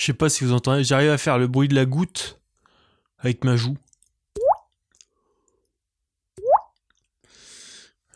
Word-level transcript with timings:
Je 0.00 0.06
sais 0.06 0.14
pas 0.14 0.30
si 0.30 0.44
vous 0.44 0.54
entendez, 0.54 0.82
j'arrive 0.82 1.10
à 1.10 1.18
faire 1.18 1.36
le 1.36 1.46
bruit 1.46 1.68
de 1.68 1.74
la 1.74 1.84
goutte 1.84 2.40
avec 3.18 3.44
ma 3.44 3.56
joue. 3.56 3.76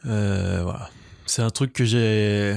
Euh, 0.06 0.62
voilà. 0.62 0.88
C'est 1.26 1.42
un 1.42 1.50
truc 1.50 1.74
que 1.74 1.84
j'ai. 1.84 2.56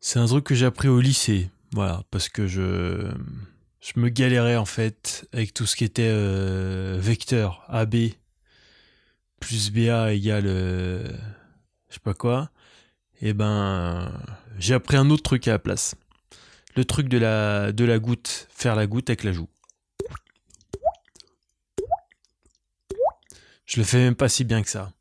C'est 0.00 0.18
un 0.18 0.24
truc 0.24 0.44
que 0.44 0.54
j'ai 0.54 0.64
appris 0.64 0.88
au 0.88 0.98
lycée. 0.98 1.50
Voilà, 1.72 2.02
parce 2.10 2.30
que 2.30 2.46
je. 2.46 3.12
Je 3.80 4.00
me 4.00 4.08
galérais 4.08 4.56
en 4.56 4.64
fait 4.64 5.28
avec 5.34 5.52
tout 5.52 5.66
ce 5.66 5.76
qui 5.76 5.84
était 5.84 6.08
euh, 6.10 6.96
vecteur 6.98 7.64
AB 7.68 7.96
plus 9.40 9.70
BA 9.72 10.14
égale 10.14 10.46
euh, 10.46 11.06
je 11.90 11.94
sais 11.94 12.00
pas 12.02 12.14
quoi. 12.14 12.50
Et 13.20 13.34
ben 13.34 14.10
j'ai 14.58 14.72
appris 14.72 14.96
un 14.96 15.10
autre 15.10 15.22
truc 15.22 15.48
à 15.48 15.52
la 15.52 15.58
place. 15.58 15.96
Le 16.76 16.84
truc 16.84 17.08
de 17.08 17.18
la 17.18 17.72
de 17.72 17.84
la 17.84 17.98
goutte, 17.98 18.48
faire 18.50 18.76
la 18.76 18.86
goutte 18.86 19.10
avec 19.10 19.24
la 19.24 19.32
joue. 19.32 19.48
Je 23.66 23.78
le 23.78 23.84
fais 23.84 23.98
même 23.98 24.14
pas 24.14 24.28
si 24.28 24.44
bien 24.44 24.62
que 24.62 24.68
ça. 24.68 24.92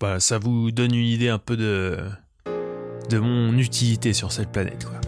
Voilà, 0.00 0.20
ça 0.20 0.38
vous 0.38 0.70
donne 0.72 0.94
une 0.94 1.06
idée 1.06 1.28
un 1.28 1.38
peu 1.38 1.56
de 1.56 1.98
de 3.10 3.18
mon 3.18 3.56
utilité 3.58 4.12
sur 4.12 4.32
cette 4.32 4.50
planète 4.50 4.84
quoi. 4.84 5.00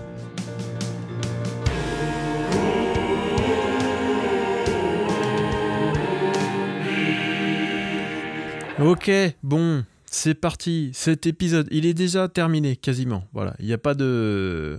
Ok, 8.80 9.11
bon, 9.43 9.85
c'est 10.07 10.35
parti. 10.35 10.91
Cet 10.95 11.27
épisode, 11.27 11.66
il 11.73 11.85
est 11.85 11.95
déjà 11.95 12.29
terminé 12.29 12.77
quasiment. 12.77 13.25
Voilà, 13.33 13.57
il 13.59 13.66
n'y 13.66 13.73
a 13.73 13.79
pas 13.79 13.95
de. 13.95 14.79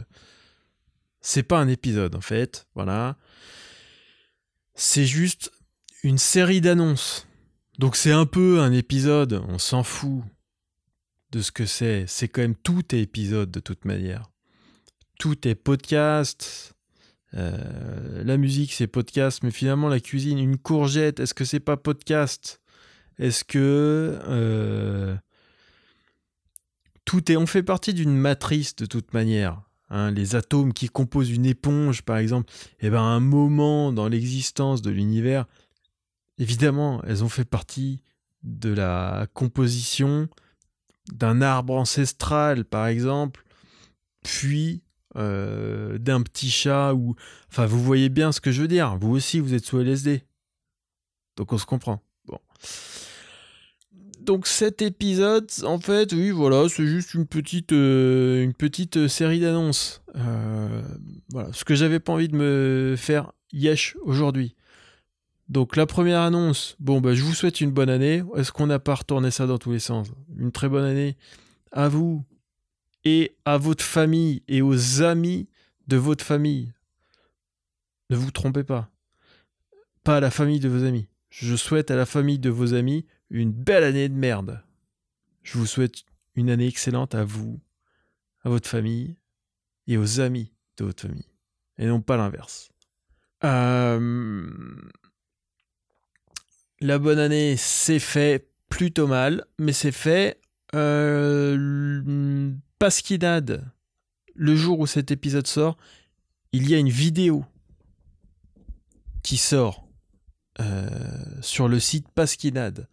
C'est 1.22 1.44
pas 1.44 1.60
un 1.60 1.68
épisode 1.68 2.16
en 2.16 2.22
fait. 2.22 2.68
Voilà. 2.76 3.18
C'est 4.74 5.06
juste 5.06 5.52
une 6.04 6.18
série 6.18 6.62
d'annonces. 6.62 7.28
Donc 7.78 7.96
c'est 7.96 8.12
un 8.12 8.26
peu 8.26 8.60
un 8.60 8.72
épisode. 8.72 9.44
On 9.48 9.58
s'en 9.58 9.84
fout 9.84 10.24
de 11.32 11.42
ce 11.42 11.52
que 11.52 11.66
c'est. 11.66 12.06
C'est 12.08 12.28
quand 12.28 12.42
même 12.42 12.56
tout 12.56 12.96
est 12.96 13.02
épisode 13.02 13.52
de 13.52 13.60
toute 13.60 13.86
manière. 13.86 14.30
Tout 15.20 15.48
est 15.48 15.56
podcast. 15.56 16.74
Euh, 17.36 18.24
la 18.24 18.38
musique 18.38 18.74
c'est 18.74 18.88
podcast, 18.88 19.44
mais 19.44 19.52
finalement 19.52 19.88
la 19.88 20.00
cuisine, 20.00 20.40
une 20.40 20.58
courgette, 20.58 21.20
est-ce 21.20 21.36
que 21.36 21.46
c'est 21.46 21.60
pas 21.60 21.78
podcast? 21.78 22.60
Est-ce 23.20 23.44
que 23.44 24.20
euh, 24.24 25.16
tout 27.06 27.32
est, 27.32 27.38
on 27.38 27.46
fait 27.46 27.64
partie 27.64 27.94
d'une 27.94 28.16
matrice 28.16 28.76
de 28.76 28.86
toute 28.86 29.14
manière. 29.14 29.62
Hein, 29.90 30.12
les 30.12 30.36
atomes 30.36 30.74
qui 30.74 30.88
composent 30.88 31.32
une 31.32 31.46
éponge, 31.46 32.04
par 32.04 32.18
exemple, 32.18 32.52
et 32.80 32.88
eh 32.88 32.90
ben, 32.90 33.02
un 33.02 33.20
moment 33.20 33.92
dans 33.92 34.08
l'existence 34.08 34.82
de 34.84 34.92
l'univers, 34.92 35.46
évidemment, 36.38 37.02
elles 37.08 37.24
ont 37.24 37.30
fait 37.30 37.46
partie 37.46 38.04
de 38.44 38.72
la 38.72 39.28
composition 39.34 40.30
d'un 41.12 41.42
arbre 41.42 41.74
ancestral, 41.76 42.66
par 42.66 42.86
exemple, 42.86 43.44
puis 44.24 44.84
euh, 45.16 45.98
d'un 45.98 46.22
petit 46.22 46.52
chat, 46.52 46.94
ou... 46.94 47.16
Enfin, 47.50 47.66
vous 47.66 47.84
voyez 47.84 48.10
bien 48.10 48.32
ce 48.32 48.42
que 48.42 48.52
je 48.52 48.62
veux 48.62 48.68
dire. 48.68 48.96
Vous 48.98 49.10
aussi, 49.10 49.40
vous 49.40 49.56
êtes 49.56 49.66
sous 49.66 49.80
LSD. 49.80 50.24
Donc 51.36 51.52
on 51.52 51.58
se 51.58 51.66
comprend. 51.66 52.04
Bon 52.26 52.40
donc 54.30 54.46
cet 54.46 54.84
épisode, 54.84 55.50
en 55.64 55.80
fait, 55.80 56.14
oui, 56.14 56.30
voilà, 56.30 56.70
c'est 56.70 56.86
juste 56.86 57.16
une 57.16 57.26
petite, 57.26 57.72
euh, 57.72 58.52
euh, 58.96 59.08
série 59.08 59.40
d'annonces. 59.40 60.04
Euh, 60.16 60.84
voilà, 61.32 61.52
ce 61.52 61.66
que 61.66 61.74
j'avais 61.74 62.00
pas 62.00 62.14
envie 62.14 62.28
de 62.28 62.36
me 62.36 62.94
faire 62.96 63.32
yesh 63.52 63.98
aujourd'hui. 64.04 64.56
Donc 65.48 65.76
la 65.76 65.88
première 65.88 66.22
annonce, 66.22 66.76
bon, 66.80 67.02
bah, 67.02 67.16
je 67.16 67.24
vous 67.24 67.34
souhaite 67.34 67.60
une 67.60 67.72
bonne 67.72 67.90
année. 67.90 68.22
Est-ce 68.36 68.52
qu'on 68.52 68.68
n'a 68.68 68.78
pas 68.78 68.94
retourné 68.94 69.32
ça 69.32 69.48
dans 69.48 69.58
tous 69.58 69.72
les 69.72 69.80
sens? 69.80 70.10
Une 70.38 70.52
très 70.52 70.70
bonne 70.70 70.86
année 70.86 71.18
à 71.72 71.90
vous 71.90 72.24
et 73.06 73.36
à 73.46 73.58
votre 73.58 73.84
famille 73.84 74.44
et 74.48 74.62
aux 74.62 75.02
amis 75.02 75.48
de 75.88 75.98
votre 75.98 76.24
famille. 76.24 76.72
Ne 78.12 78.16
vous 78.16 78.30
trompez 78.30 78.64
pas. 78.64 78.92
Pas 80.04 80.18
à 80.18 80.20
la 80.20 80.30
famille 80.30 80.60
de 80.60 80.70
vos 80.70 80.84
amis. 80.84 81.08
Je 81.32 81.56
souhaite 81.56 81.90
à 81.90 81.96
la 81.96 82.06
famille 82.06 82.38
de 82.38 82.52
vos 82.52 82.76
amis 82.76 83.08
une 83.30 83.52
belle 83.52 83.84
année 83.84 84.10
de 84.10 84.14
merde. 84.14 84.64
Je 85.44 85.58
vous 85.58 85.66
souhaite 85.66 86.04
une 86.36 86.50
année 86.50 86.68
excellente 86.68 87.16
à 87.16 87.24
vous, 87.24 87.60
à 88.44 88.50
votre 88.50 88.70
famille 88.70 89.16
et 89.88 89.98
aux 89.98 90.20
amis 90.20 90.52
de 90.78 90.86
votre 90.86 91.02
famille. 91.02 91.28
Et 91.78 91.86
non 91.86 92.02
pas 92.02 92.18
l'inverse. 92.18 92.70
Euh, 93.44 94.50
la 96.82 97.00
bonne 97.00 97.20
année, 97.20 97.56
c'est 97.58 98.00
fait 98.00 98.50
plutôt 98.70 99.08
mal, 99.08 99.46
mais 99.58 99.74
c'est 99.74 99.92
fait. 99.92 100.40
Euh... 100.76 102.54
Pasquinade, 102.80 103.70
le 104.36 104.56
jour 104.56 104.80
où 104.80 104.88
cet 104.88 105.12
épisode 105.12 105.48
sort, 105.48 105.78
il 106.54 106.70
y 106.70 106.76
a 106.76 106.78
une 106.78 106.90
vidéo 106.90 107.44
qui 109.22 109.36
sort 109.36 109.86
euh, 110.62 110.90
sur 111.42 111.68
le 111.68 111.80
site 111.80 112.08
Pasquinade 112.10 112.88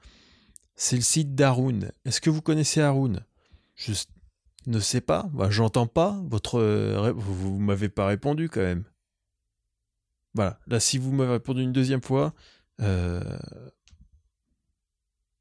c'est 0.76 0.96
le 0.96 1.02
site 1.02 1.34
d'Haroun. 1.34 1.90
Est-ce 2.04 2.20
que 2.20 2.30
vous 2.30 2.42
connaissez 2.42 2.80
Haroun? 2.80 3.24
Je 3.74 3.92
ne 4.66 4.78
sais 4.78 5.00
pas. 5.00 5.28
Bah, 5.32 5.50
J'entends 5.50 5.86
pas. 5.86 6.20
Votre, 6.28 6.60
vous, 7.12 7.58
ne 7.58 7.64
m'avez 7.64 7.88
pas 7.88 8.06
répondu 8.06 8.48
quand 8.48 8.60
même. 8.60 8.84
Voilà. 10.34 10.60
Là, 10.66 10.78
si 10.80 10.98
vous 10.98 11.12
m'avez 11.12 11.32
répondu 11.32 11.62
une 11.62 11.72
deuxième 11.72 12.02
fois, 12.02 12.34
euh, 12.82 13.38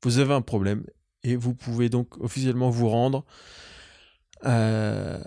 vous 0.04 0.20
avez 0.20 0.34
un 0.34 0.42
problème 0.42 0.86
et 1.24 1.36
vous 1.36 1.54
pouvez 1.54 1.90
donc 1.90 2.18
officiellement 2.22 2.70
vous 2.70 2.88
rendre 2.88 3.26
euh, 4.46 5.22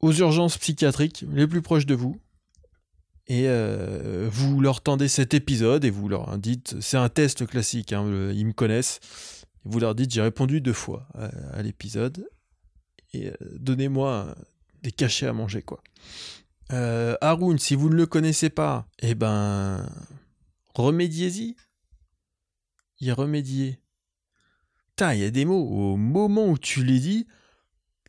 aux 0.00 0.12
urgences 0.12 0.58
psychiatriques 0.58 1.24
les 1.32 1.46
plus 1.46 1.62
proches 1.62 1.86
de 1.86 1.94
vous 1.94 2.20
et 3.26 3.48
euh, 3.48 4.28
vous 4.30 4.60
leur 4.60 4.82
tendez 4.82 5.08
cet 5.08 5.32
épisode 5.32 5.84
et 5.84 5.90
vous 5.90 6.08
leur 6.08 6.36
dites, 6.38 6.80
c'est 6.80 6.98
un 6.98 7.08
test 7.08 7.46
classique, 7.46 7.92
hein, 7.92 8.04
ils 8.32 8.46
me 8.46 8.52
connaissent, 8.52 9.00
vous 9.64 9.80
leur 9.80 9.94
dites 9.94 10.12
j'ai 10.12 10.20
répondu 10.20 10.60
deux 10.60 10.74
fois 10.74 11.08
à, 11.14 11.62
l'épisode 11.62 12.28
et 13.14 13.28
euh, 13.28 13.34
donnez-moi 13.58 14.34
des 14.82 14.92
cachets 14.92 15.26
à 15.26 15.32
manger 15.32 15.62
quoi. 15.62 15.82
Euh, 16.72 17.16
Haroun, 17.20 17.58
si 17.58 17.74
vous 17.74 17.88
ne 17.88 17.94
le 17.94 18.06
connaissez 18.06 18.50
pas, 18.50 18.86
eh 19.00 19.14
ben 19.14 19.86
remédiez-y. 20.74 21.56
Y 23.00 23.12
remédier. 23.12 23.80
Putain, 24.90 25.14
il 25.14 25.20
y 25.20 25.24
a 25.24 25.30
des 25.30 25.44
mots, 25.44 25.66
au 25.66 25.96
moment 25.96 26.46
où 26.46 26.56
tu 26.56 26.84
les 26.84 27.00
dis, 27.00 27.26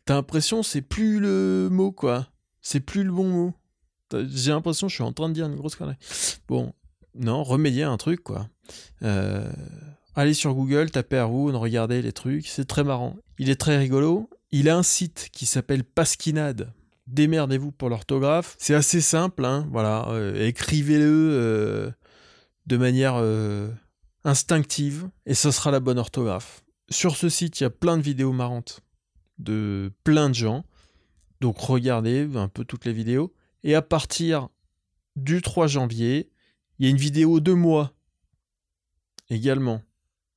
t'as 0.04 0.14
l'impression 0.14 0.62
c'est 0.62 0.82
plus 0.82 1.20
le 1.20 1.68
mot 1.70 1.92
quoi. 1.92 2.28
C'est 2.60 2.80
plus 2.80 3.04
le 3.04 3.12
bon 3.12 3.28
mot. 3.28 3.54
J'ai 4.12 4.50
l'impression 4.50 4.86
que 4.86 4.90
je 4.90 4.96
suis 4.96 5.04
en 5.04 5.12
train 5.12 5.28
de 5.28 5.34
dire 5.34 5.46
une 5.46 5.56
grosse 5.56 5.76
connerie. 5.76 5.96
Bon, 6.48 6.72
non, 7.14 7.42
remédier 7.42 7.84
à 7.84 7.90
un 7.90 7.96
truc, 7.96 8.22
quoi. 8.22 8.48
Euh, 9.02 9.50
allez 10.14 10.34
sur 10.34 10.54
Google, 10.54 10.90
tapez 10.90 11.18
Haroun, 11.18 11.56
regardez 11.56 12.02
les 12.02 12.12
trucs, 12.12 12.46
c'est 12.46 12.66
très 12.66 12.84
marrant. 12.84 13.16
Il 13.38 13.50
est 13.50 13.60
très 13.60 13.78
rigolo. 13.78 14.28
Il 14.50 14.68
a 14.68 14.76
un 14.76 14.82
site 14.82 15.28
qui 15.32 15.46
s'appelle 15.46 15.84
Pasquinade. 15.84 16.72
Démerdez-vous 17.06 17.72
pour 17.72 17.88
l'orthographe. 17.88 18.56
C'est 18.58 18.74
assez 18.74 19.00
simple, 19.00 19.44
hein, 19.44 19.68
voilà. 19.70 20.08
Euh, 20.08 20.46
écrivez-le 20.46 21.30
euh, 21.32 21.90
de 22.66 22.76
manière 22.76 23.22
instinctive 24.24 25.08
et 25.24 25.34
ce 25.34 25.50
sera 25.50 25.70
la 25.70 25.80
bonne 25.80 25.98
orthographe. 25.98 26.64
Sur 26.90 27.16
ce 27.16 27.28
site, 27.28 27.60
il 27.60 27.64
y 27.64 27.66
a 27.66 27.70
plein 27.70 27.96
de 27.96 28.02
vidéos 28.02 28.32
marrantes 28.32 28.82
de 29.38 29.92
plein 30.04 30.28
de 30.28 30.34
gens. 30.34 30.64
Donc 31.40 31.58
regardez 31.58 32.28
un 32.34 32.48
peu 32.48 32.64
toutes 32.64 32.84
les 32.84 32.92
vidéos. 32.92 33.32
Et 33.66 33.74
à 33.74 33.82
partir 33.82 34.48
du 35.16 35.42
3 35.42 35.66
janvier, 35.66 36.30
il 36.78 36.84
y 36.84 36.88
a 36.88 36.90
une 36.90 36.96
vidéo 36.96 37.40
de 37.40 37.52
moi 37.52 37.92
également. 39.28 39.82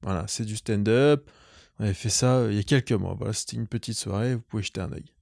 Voilà, 0.01 0.25
c'est 0.27 0.45
du 0.45 0.57
stand-up. 0.57 1.29
On 1.77 1.83
avait 1.83 1.93
fait 1.93 2.09
ça 2.09 2.37
euh, 2.37 2.51
il 2.51 2.57
y 2.57 2.59
a 2.59 2.63
quelques 2.63 2.91
mois. 2.91 3.13
Voilà, 3.13 3.33
c'était 3.33 3.55
une 3.55 3.67
petite 3.67 3.97
soirée, 3.97 4.33
vous 4.33 4.41
pouvez 4.41 4.63
jeter 4.63 4.81
un 4.81 4.91
œil. 4.91 5.13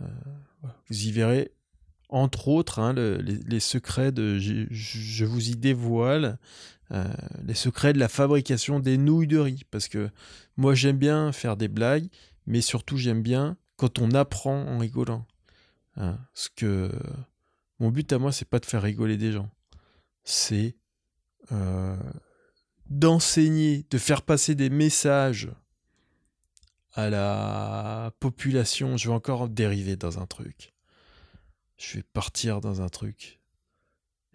Euh, 0.00 0.06
vous 0.88 1.06
y 1.06 1.12
verrez, 1.12 1.52
entre 2.08 2.48
autres, 2.48 2.80
hein, 2.80 2.94
les, 2.94 3.60
secrets 3.60 4.10
de. 4.10 4.36
Je, 4.40 5.24
vous 5.24 5.50
y 5.50 5.54
dévoile 5.54 6.36
euh, 6.90 7.04
les 7.44 7.54
secrets 7.54 7.92
de 7.92 8.00
la 8.00 8.08
fabrication 8.08 8.80
des 8.80 8.98
nouilles 8.98 9.28
de 9.28 9.38
riz. 9.38 9.62
Parce 9.70 9.86
que 9.86 10.10
moi, 10.56 10.74
j'aime 10.74 10.98
bien 10.98 11.30
faire 11.30 11.56
des 11.56 11.68
blagues, 11.68 12.08
mais 12.46 12.60
surtout, 12.60 12.96
j'aime 12.96 13.22
bien 13.22 13.56
quand 13.76 14.00
on 14.00 14.10
apprend 14.10 14.66
en 14.66 14.78
rigolant. 14.78 15.28
Hein, 15.96 16.18
ce 16.34 16.48
que 16.54 16.90
mon 17.78 17.90
but 17.90 18.12
à 18.12 18.18
moi, 18.18 18.32
c'est 18.32 18.48
pas 18.48 18.58
de 18.58 18.66
faire 18.66 18.82
rigoler 18.82 19.16
des 19.16 19.32
gens, 19.32 19.50
c'est 20.24 20.76
euh, 21.52 21.96
d'enseigner, 22.86 23.86
de 23.90 23.98
faire 23.98 24.22
passer 24.22 24.54
des 24.54 24.70
messages 24.70 25.50
à 26.92 27.08
la 27.10 28.12
population. 28.20 28.96
Je 28.96 29.08
vais 29.08 29.14
encore 29.14 29.48
dériver 29.48 29.96
dans 29.96 30.18
un 30.18 30.26
truc. 30.26 30.74
je 31.78 31.96
vais 31.96 32.02
partir 32.02 32.60
dans 32.60 32.82
un 32.82 32.88
truc 32.88 33.40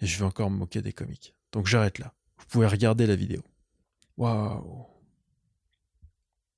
et 0.02 0.08
je 0.08 0.18
vais 0.18 0.26
encore 0.26 0.50
me 0.50 0.58
moquer 0.58 0.82
des 0.82 0.94
comiques. 0.94 1.36
Donc 1.52 1.68
j'arrête 1.68 2.00
là. 2.00 2.14
Vous 2.38 2.46
pouvez 2.48 2.68
regarder 2.68 3.06
la 3.08 3.16
vidéo. 3.16 3.42
Waouh. 4.18 4.88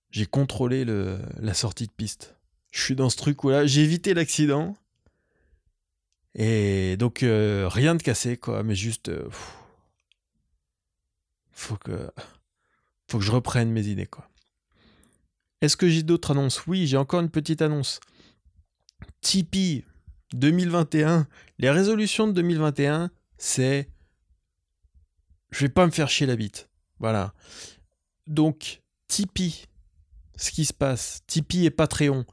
J'ai 0.09 0.25
contrôlé 0.25 0.85
la 0.85 1.53
sortie 1.53 1.85
de 1.85 1.91
piste. 1.91 2.35
Je 2.71 2.81
suis 2.81 2.95
dans 2.95 3.09
ce 3.09 3.17
truc 3.17 3.44
où 3.44 3.49
là, 3.49 3.65
j'ai 3.65 3.83
évité 3.83 4.13
l'accident. 4.13 4.75
Et 6.37 6.97
donc, 6.97 7.23
euh, 7.23 7.67
rien 7.67 7.95
de 7.95 8.03
cassé, 8.03 8.37
quoi, 8.37 8.61
mais 8.63 8.75
juste. 8.75 9.09
Euh, 9.09 9.27
faut 11.51 11.75
que. 11.77 12.11
Faut 13.09 13.17
que 13.17 13.23
je 13.23 13.31
reprenne 13.31 13.71
mes 13.71 13.87
idées, 13.87 14.05
quoi. 14.05 14.29
Est-ce 15.61 15.75
que 15.75 15.89
j'ai 15.89 16.03
d'autres 16.03 16.31
annonces? 16.31 16.67
Oui, 16.67 16.85
j'ai 16.85 16.97
encore 16.97 17.21
une 17.21 17.31
petite 17.31 17.63
annonce. 17.63 17.99
Tipeee 19.21 19.83
2021. 20.33 21.27
Les 21.57 21.71
résolutions 21.71 22.27
de 22.27 22.33
2021, 22.33 23.09
c'est. 23.39 23.89
Je 25.49 25.61
vais 25.65 25.69
pas 25.69 25.87
me 25.87 25.91
faire 25.91 26.09
chier 26.09 26.27
la 26.27 26.35
bite. 26.35 26.69
Voilà. 26.99 27.33
Donc, 28.27 28.83
Tipeee, 29.07 29.65
ce 30.35 30.51
qui 30.51 30.65
se 30.65 30.73
passe, 30.73 31.23
Tipeee 31.25 31.65
et 31.65 31.71
Patreon, 31.71 32.25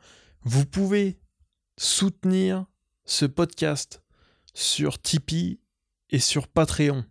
vous 0.42 0.66
pouvez 0.66 1.16
soutenir 1.78 2.66
ce 3.04 3.26
podcast 3.26 4.02
sur 4.54 5.00
Tipeee 5.00 5.60
et 6.10 6.18
sur 6.18 6.48
Patreon. 6.48 7.04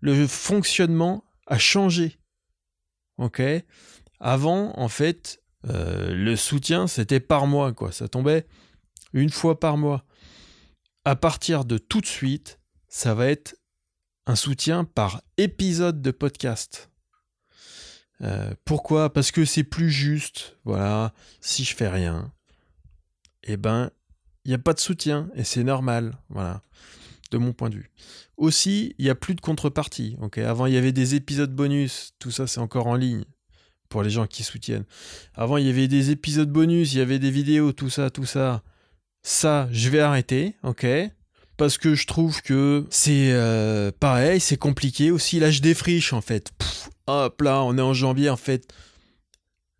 Le 0.00 0.26
fonctionnement 0.26 1.24
a 1.46 1.58
changé. 1.58 2.18
Ok? 3.18 3.42
Avant, 4.20 4.78
en 4.78 4.88
fait, 4.88 5.42
euh, 5.68 6.14
le 6.14 6.36
soutien, 6.36 6.86
c'était 6.86 7.20
par 7.20 7.46
mois, 7.46 7.72
quoi. 7.72 7.92
Ça 7.92 8.08
tombait 8.08 8.46
une 9.12 9.30
fois 9.30 9.58
par 9.58 9.76
mois. 9.76 10.04
À 11.04 11.16
partir 11.16 11.64
de 11.64 11.78
tout 11.78 12.00
de 12.00 12.06
suite, 12.06 12.60
ça 12.88 13.14
va 13.14 13.28
être 13.28 13.56
un 14.26 14.36
soutien 14.36 14.84
par 14.84 15.22
épisode 15.36 16.00
de 16.00 16.10
podcast. 16.10 16.90
Euh, 18.22 18.54
pourquoi? 18.64 19.12
Parce 19.12 19.30
que 19.30 19.44
c'est 19.44 19.64
plus 19.64 19.90
juste. 19.90 20.56
Voilà, 20.64 21.12
si 21.40 21.64
je 21.64 21.74
fais 21.74 21.88
rien, 21.88 22.32
eh 23.42 23.56
ben, 23.56 23.90
il 24.44 24.48
n'y 24.48 24.54
a 24.54 24.58
pas 24.58 24.74
de 24.74 24.80
soutien 24.80 25.28
et 25.34 25.44
c'est 25.44 25.64
normal. 25.64 26.18
Voilà, 26.28 26.62
de 27.30 27.38
mon 27.38 27.52
point 27.52 27.70
de 27.70 27.76
vue. 27.76 27.90
Aussi, 28.36 28.94
il 28.98 29.04
n'y 29.04 29.10
a 29.10 29.14
plus 29.14 29.34
de 29.34 29.40
contrepartie. 29.40 30.16
Ok, 30.20 30.38
avant 30.38 30.66
il 30.66 30.74
y 30.74 30.76
avait 30.76 30.92
des 30.92 31.14
épisodes 31.14 31.54
bonus. 31.54 32.14
Tout 32.18 32.30
ça, 32.30 32.46
c'est 32.46 32.60
encore 32.60 32.86
en 32.86 32.96
ligne 32.96 33.24
pour 33.88 34.02
les 34.02 34.10
gens 34.10 34.26
qui 34.26 34.42
soutiennent. 34.42 34.86
Avant, 35.34 35.56
il 35.56 35.66
y 35.66 35.70
avait 35.70 35.86
des 35.88 36.10
épisodes 36.10 36.50
bonus, 36.50 36.92
il 36.94 36.98
y 36.98 37.00
avait 37.00 37.20
des 37.20 37.30
vidéos, 37.30 37.72
tout 37.72 37.90
ça, 37.90 38.10
tout 38.10 38.24
ça. 38.24 38.62
Ça, 39.22 39.68
je 39.70 39.88
vais 39.88 40.00
arrêter. 40.00 40.56
Ok? 40.64 40.84
Parce 41.56 41.78
que 41.78 41.94
je 41.94 42.06
trouve 42.06 42.42
que 42.42 42.86
c'est 42.90 43.30
euh, 43.30 43.92
pareil, 44.00 44.40
c'est 44.40 44.56
compliqué 44.56 45.12
aussi. 45.12 45.38
Là, 45.38 45.52
je 45.52 45.60
défriche 45.60 46.12
en 46.12 46.20
fait. 46.20 46.52
hop 47.06 47.40
là, 47.40 47.62
on 47.62 47.78
est 47.78 47.82
en 47.82 47.94
janvier 47.94 48.30
en 48.30 48.36
fait. 48.36 48.66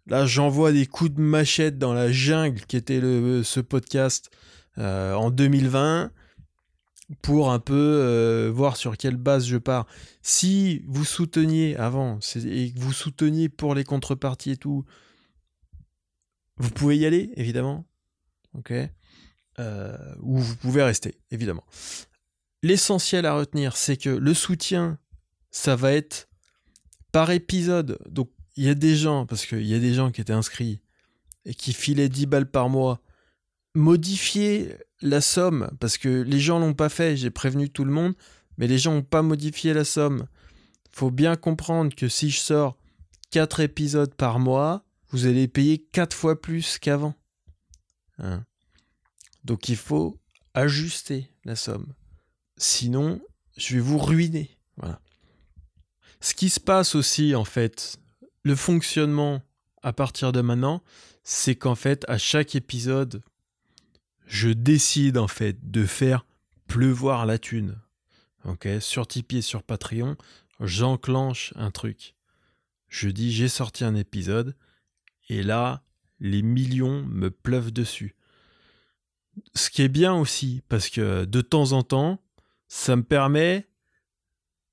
Là, 0.06 0.26
j'envoie 0.26 0.72
des 0.72 0.86
coups 0.86 1.12
de 1.12 1.20
machette 1.20 1.78
dans 1.78 1.94
la 1.94 2.12
jungle 2.12 2.60
qui 2.62 2.76
était 2.76 3.00
le, 3.00 3.42
ce 3.42 3.60
podcast 3.60 4.30
euh, 4.78 5.14
en 5.14 5.30
2020 5.30 6.10
pour 7.22 7.50
un 7.50 7.58
peu 7.58 7.74
euh, 7.74 8.50
voir 8.52 8.76
sur 8.76 8.96
quelle 8.96 9.16
base 9.16 9.46
je 9.46 9.56
pars. 9.56 9.86
Si 10.22 10.82
vous 10.86 11.04
souteniez 11.04 11.76
avant 11.76 12.18
et 12.36 12.72
que 12.72 12.78
vous 12.78 12.92
souteniez 12.92 13.48
pour 13.48 13.74
les 13.74 13.84
contreparties 13.84 14.52
et 14.52 14.56
tout, 14.56 14.84
vous 16.56 16.70
pouvez 16.70 16.98
y 16.98 17.06
aller, 17.06 17.30
évidemment. 17.36 17.86
Ok 18.54 18.72
euh, 19.58 19.96
où 20.20 20.38
vous 20.38 20.56
pouvez 20.56 20.82
rester, 20.82 21.18
évidemment. 21.30 21.64
L'essentiel 22.62 23.26
à 23.26 23.34
retenir, 23.34 23.76
c'est 23.76 23.96
que 23.96 24.10
le 24.10 24.34
soutien, 24.34 24.98
ça 25.50 25.76
va 25.76 25.92
être 25.92 26.28
par 27.12 27.30
épisode. 27.30 27.98
Donc, 28.08 28.30
il 28.56 28.64
y 28.64 28.68
a 28.68 28.74
des 28.74 28.96
gens, 28.96 29.26
parce 29.26 29.46
qu'il 29.46 29.66
y 29.66 29.74
a 29.74 29.78
des 29.78 29.94
gens 29.94 30.10
qui 30.10 30.20
étaient 30.20 30.32
inscrits 30.32 30.80
et 31.44 31.54
qui 31.54 31.72
filaient 31.72 32.08
10 32.08 32.26
balles 32.26 32.50
par 32.50 32.68
mois, 32.68 33.00
modifier 33.74 34.76
la 35.00 35.20
somme, 35.20 35.70
parce 35.80 35.98
que 35.98 36.22
les 36.22 36.40
gens 36.40 36.58
l'ont 36.58 36.74
pas 36.74 36.88
fait, 36.88 37.16
j'ai 37.16 37.30
prévenu 37.30 37.68
tout 37.68 37.84
le 37.84 37.92
monde, 37.92 38.14
mais 38.56 38.66
les 38.66 38.78
gens 38.78 38.94
n'ont 38.94 39.02
pas 39.02 39.22
modifié 39.22 39.74
la 39.74 39.84
somme. 39.84 40.26
Faut 40.90 41.10
bien 41.10 41.36
comprendre 41.36 41.94
que 41.94 42.08
si 42.08 42.30
je 42.30 42.38
sors 42.38 42.78
4 43.30 43.60
épisodes 43.60 44.14
par 44.14 44.38
mois, 44.38 44.84
vous 45.08 45.26
allez 45.26 45.48
payer 45.48 45.78
4 45.78 46.16
fois 46.16 46.40
plus 46.40 46.78
qu'avant. 46.78 47.14
Hein. 48.18 48.44
Donc 49.44 49.68
il 49.68 49.76
faut 49.76 50.20
ajuster 50.54 51.28
la 51.44 51.56
somme. 51.56 51.92
Sinon, 52.56 53.20
je 53.56 53.74
vais 53.74 53.80
vous 53.80 53.98
ruiner. 53.98 54.56
Voilà. 54.76 55.00
Ce 56.20 56.32
qui 56.32 56.48
se 56.48 56.60
passe 56.60 56.94
aussi, 56.94 57.34
en 57.34 57.44
fait, 57.44 57.98
le 58.44 58.54
fonctionnement 58.54 59.42
à 59.82 59.92
partir 59.92 60.32
de 60.32 60.40
maintenant, 60.40 60.82
c'est 61.24 61.56
qu'en 61.56 61.74
fait, 61.74 62.04
à 62.08 62.18
chaque 62.18 62.54
épisode, 62.54 63.22
je 64.26 64.50
décide 64.50 65.18
en 65.18 65.28
fait 65.28 65.70
de 65.70 65.84
faire 65.84 66.24
pleuvoir 66.66 67.26
la 67.26 67.38
thune. 67.38 67.78
Sur 68.80 69.06
Tipeee 69.06 69.38
et 69.38 69.42
sur 69.42 69.62
Patreon, 69.62 70.16
j'enclenche 70.60 71.52
un 71.56 71.70
truc. 71.70 72.14
Je 72.88 73.08
dis 73.08 73.32
j'ai 73.32 73.48
sorti 73.48 73.84
un 73.84 73.94
épisode 73.94 74.54
et 75.28 75.42
là, 75.42 75.82
les 76.20 76.42
millions 76.42 77.02
me 77.02 77.30
pleuvent 77.30 77.72
dessus 77.72 78.14
ce 79.54 79.70
qui 79.70 79.82
est 79.82 79.88
bien 79.88 80.14
aussi, 80.14 80.62
parce 80.68 80.88
que 80.88 81.24
de 81.24 81.40
temps 81.40 81.72
en 81.72 81.82
temps, 81.82 82.20
ça 82.68 82.96
me 82.96 83.02
permet 83.02 83.66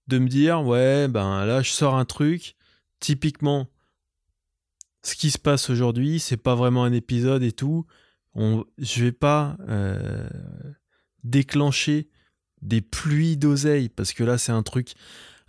de 0.07 0.17
me 0.17 0.27
dire, 0.27 0.63
ouais, 0.63 1.07
ben 1.07 1.45
là, 1.45 1.61
je 1.61 1.71
sors 1.71 1.95
un 1.95 2.05
truc, 2.05 2.55
typiquement, 3.01 3.67
ce 5.03 5.15
qui 5.15 5.31
se 5.31 5.37
passe 5.37 5.69
aujourd'hui, 5.69 6.21
c'est 6.21 6.37
pas 6.37 6.55
vraiment 6.55 6.85
un 6.85 6.93
épisode 6.93 7.43
et 7.43 7.51
tout. 7.51 7.85
On, 8.33 8.63
je 8.77 9.03
vais 9.03 9.11
pas 9.11 9.57
euh, 9.67 10.29
déclencher 11.25 12.09
des 12.61 12.79
pluies 12.79 13.35
d'oseille, 13.35 13.89
parce 13.89 14.13
que 14.13 14.23
là, 14.23 14.37
c'est 14.37 14.53
un 14.53 14.63
truc 14.63 14.93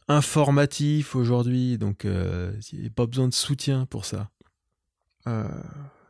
informatif 0.09 1.15
aujourd'hui, 1.15 1.79
donc 1.79 2.05
euh, 2.05 2.53
il 2.73 2.81
n'y 2.81 2.87
a 2.87 2.91
pas 2.91 3.07
besoin 3.07 3.29
de 3.29 3.35
soutien 3.35 3.87
pour 3.87 4.05
ça. 4.05 4.31
Euh, 5.29 5.47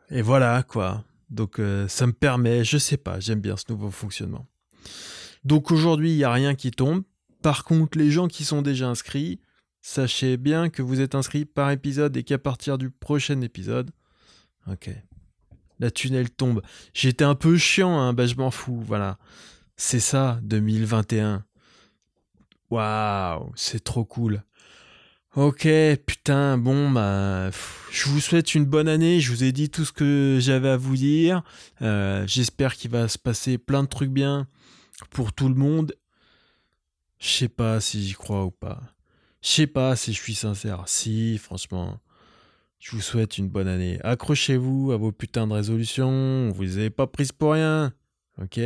et 0.09 0.21
voilà, 0.21 0.63
quoi. 0.63 1.03
Donc 1.29 1.59
euh, 1.59 1.87
ça 1.87 2.07
me 2.07 2.13
permet, 2.13 2.63
je 2.63 2.77
sais 2.77 2.97
pas, 2.97 3.19
j'aime 3.19 3.41
bien 3.41 3.57
ce 3.57 3.65
nouveau 3.69 3.91
fonctionnement. 3.91 4.47
Donc 5.43 5.71
aujourd'hui, 5.71 6.11
il 6.11 6.17
n'y 6.17 6.23
a 6.23 6.31
rien 6.31 6.55
qui 6.55 6.71
tombe. 6.71 7.03
Par 7.41 7.65
contre, 7.65 7.97
les 7.97 8.11
gens 8.11 8.27
qui 8.27 8.45
sont 8.45 8.61
déjà 8.61 8.87
inscrits, 8.87 9.41
sachez 9.83 10.37
bien 10.37 10.69
que 10.69 10.81
vous 10.81 11.01
êtes 11.01 11.13
inscrits 11.13 11.45
par 11.45 11.69
épisode 11.69 12.15
et 12.17 12.23
qu'à 12.23 12.39
partir 12.39 12.79
du 12.79 12.89
prochain 12.89 13.41
épisode, 13.41 13.91
ok, 14.67 14.89
la 15.79 15.91
tunnel 15.91 16.31
tombe. 16.31 16.63
J'étais 16.93 17.25
un 17.25 17.35
peu 17.35 17.57
chiant, 17.57 17.99
hein, 17.99 18.13
bah 18.13 18.25
je 18.25 18.35
m'en 18.35 18.49
fous, 18.49 18.81
voilà. 18.81 19.19
C'est 19.75 19.99
ça, 19.99 20.39
2021. 20.43 21.45
Waouh, 22.69 23.51
c'est 23.55 23.83
trop 23.83 24.05
cool. 24.05 24.43
Ok, 25.35 25.67
putain, 26.05 26.57
bon, 26.57 26.89
bah, 26.89 27.49
je 27.91 28.07
vous 28.07 28.21
souhaite 28.21 28.55
une 28.55 28.65
bonne 28.65 28.87
année. 28.87 29.19
Je 29.19 29.31
vous 29.31 29.43
ai 29.43 29.51
dit 29.51 29.69
tout 29.69 29.83
ce 29.83 29.91
que 29.91 30.37
j'avais 30.39 30.69
à 30.69 30.77
vous 30.77 30.95
dire. 30.95 31.43
Euh, 31.81 32.23
j'espère 32.25 32.75
qu'il 32.75 32.91
va 32.91 33.07
se 33.09 33.17
passer 33.17 33.57
plein 33.57 33.83
de 33.83 33.89
trucs 33.89 34.11
bien 34.11 34.47
pour 35.09 35.33
tout 35.33 35.49
le 35.49 35.55
monde. 35.55 35.93
Je 37.19 37.27
sais 37.27 37.49
pas 37.49 37.81
si 37.81 38.01
j'y 38.07 38.13
crois 38.13 38.45
ou 38.45 38.51
pas. 38.51 38.92
Je 39.43 39.49
sais 39.49 39.67
pas 39.67 39.95
si 39.97 40.13
je 40.13 40.21
suis 40.21 40.35
sincère. 40.35 40.83
Si, 40.87 41.37
franchement, 41.37 41.99
je 42.79 42.91
vous 42.91 43.01
souhaite 43.01 43.37
une 43.37 43.49
bonne 43.49 43.67
année. 43.67 43.99
Accrochez-vous 44.03 44.93
à 44.93 44.97
vos 44.97 45.11
putains 45.11 45.47
de 45.47 45.53
résolutions. 45.53 46.49
Vous 46.49 46.61
les 46.61 46.77
avez 46.77 46.89
pas 46.89 47.07
prises 47.07 47.33
pour 47.33 47.53
rien. 47.53 47.93
Ok? 48.41 48.59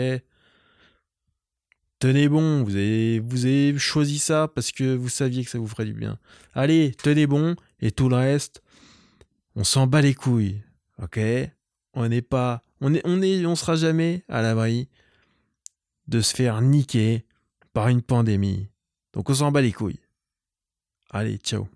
Tenez 2.00 2.30
bon, 2.30 2.62
vous 2.64 2.76
avez, 2.76 3.76
choisi 3.80 4.20
ça 4.20 4.48
parce 4.48 4.72
que 4.72 4.96
vous 4.96 5.10
saviez 5.10 5.44
que 5.44 5.50
ça 5.50 5.58
vous 5.58 5.68
ferait 5.68 5.86
du 5.86 5.94
bien. 5.94 6.20
Allez, 6.54 6.92
tenez 6.96 7.26
bon, 7.26 7.56
et 7.80 7.90
tout 7.90 8.08
le 8.08 8.18
reste, 8.18 8.62
on 9.56 9.64
s'en 9.64 9.88
bat 9.88 10.02
les 10.02 10.14
couilles, 10.14 10.62
ok? 11.02 11.20
On 11.96 12.08
n'est 12.08 12.22
pas, 12.22 12.64
on 12.82 12.94
est, 12.94 13.02
on 13.04 13.24
est, 13.24 13.44
on 13.48 13.56
sera 13.56 13.76
jamais 13.76 14.24
à 14.30 14.44
l'abri 14.44 14.90
de 16.08 16.22
se 16.22 16.36
faire 16.36 16.62
niquer 16.62 17.26
par 17.74 17.88
une 17.88 18.04
pandémie. 18.04 18.70
Donc 19.14 19.32
on 19.32 19.34
s'en 19.34 19.52
bat 19.52 19.62
les 19.62 19.74
couilles. 19.74 20.00
Allez, 21.10 21.40
ciao. 21.40 21.68